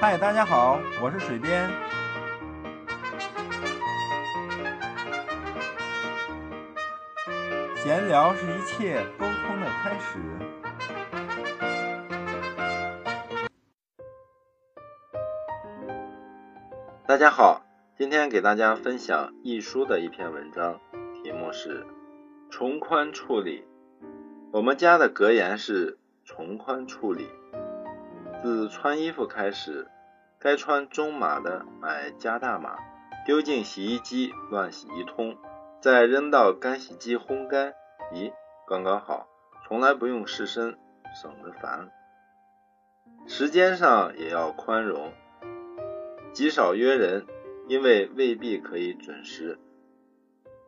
[0.00, 1.70] 嗨，大家好，我是水边。
[7.76, 10.18] 闲聊是一切沟通的开始。
[17.06, 17.64] 大家好，
[17.96, 20.80] 今天给大家分享易书的一篇文章，
[21.22, 21.86] 题目是
[22.50, 23.64] “从宽处理”。
[24.52, 27.28] 我们家的格言是“从宽处理”。
[28.44, 29.88] 自穿衣服开始，
[30.38, 32.76] 该穿中码的买加大码，
[33.24, 35.34] 丢进洗衣机乱洗一通，
[35.80, 37.72] 再扔到干洗机烘干，
[38.12, 38.34] 咦，
[38.68, 39.26] 刚刚好，
[39.66, 40.76] 从来不用试身，
[41.14, 41.90] 省得烦。
[43.26, 45.14] 时间上也要宽容，
[46.34, 47.24] 极少约人，
[47.66, 49.58] 因为未必可以准时。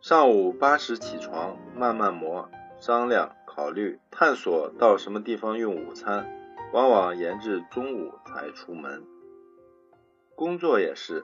[0.00, 6.43] 上午八时起床，慢慢磨，商量、考虑、探索到什么地方用午餐。
[6.74, 9.04] 往往延至中午才出门。
[10.34, 11.22] 工作也是，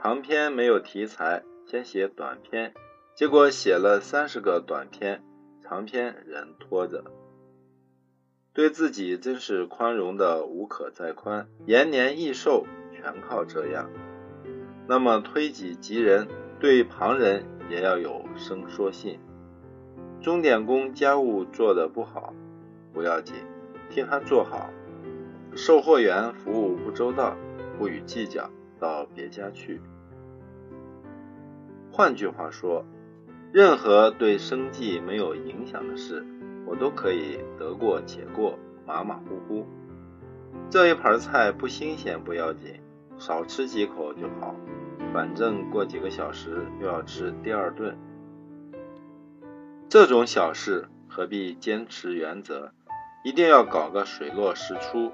[0.00, 2.72] 长篇没有题材，先写短篇，
[3.16, 5.20] 结果写了三十个短篇，
[5.64, 7.02] 长篇仍拖着。
[8.52, 13.90] 对自己真是宽容的无可再宽，延年益寿全靠这样。
[14.86, 16.28] 那么推己及人，
[16.60, 19.18] 对旁人也要有伸缩性。
[20.22, 22.32] 钟点工家务做得不好，
[22.92, 23.34] 不要紧，
[23.90, 24.70] 替他做好。
[25.56, 27.36] 售货员服务不周到，
[27.78, 29.80] 不予计较，到别家去。
[31.92, 32.84] 换句话说，
[33.52, 36.26] 任何对生计没有影响的事，
[36.66, 39.64] 我都可以得过且过，马马虎虎。
[40.68, 42.80] 这一盘菜不新鲜不要紧，
[43.16, 44.56] 少吃几口就好，
[45.12, 47.96] 反正过几个小时又要吃第二顿。
[49.88, 52.72] 这种小事何必坚持原则，
[53.24, 55.12] 一定要搞个水落石出？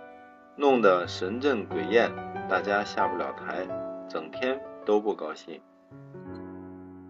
[0.60, 2.12] 弄得神正鬼艳，
[2.46, 3.66] 大家下不了台，
[4.06, 5.58] 整天都不高兴。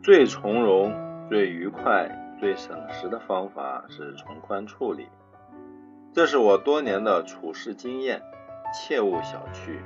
[0.05, 0.94] 最从容、
[1.28, 5.09] 最愉快、最省时的方法是从宽处理，
[6.12, 8.22] 这是我多年的处事经验，
[8.72, 9.81] 切勿小觑。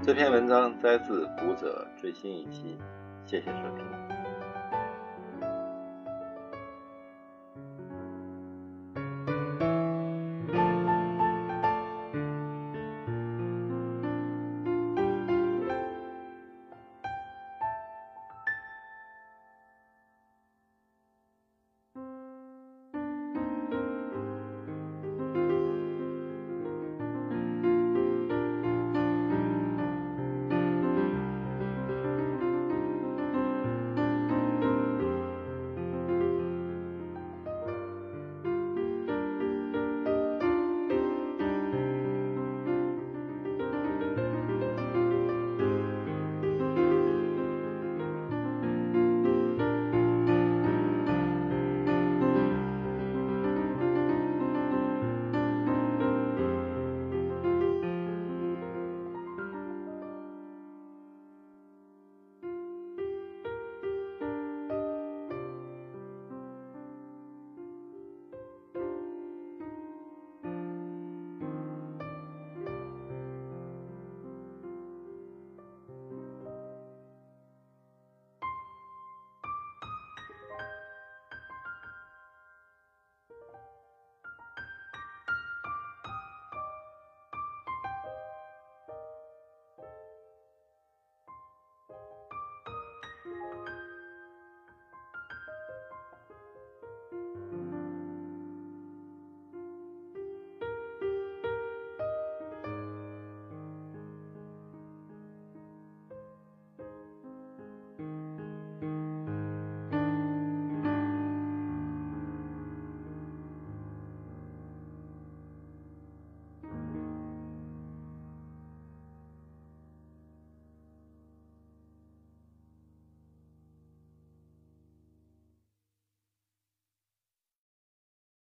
[0.00, 2.78] 这篇文章摘自《读者》最新一期，
[3.26, 4.13] 谢谢收听。